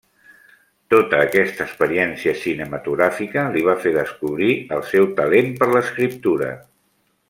[0.93, 6.55] Tota aquesta experiència cinematogràfica li va fer descobrir el seu talent per l'escriptura.